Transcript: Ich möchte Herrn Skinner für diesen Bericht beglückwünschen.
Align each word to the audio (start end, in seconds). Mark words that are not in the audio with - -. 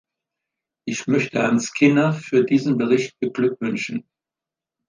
Ich 0.87 1.05
möchte 1.05 1.37
Herrn 1.37 1.59
Skinner 1.59 2.11
für 2.13 2.43
diesen 2.43 2.75
Bericht 2.75 3.19
beglückwünschen. 3.19 4.09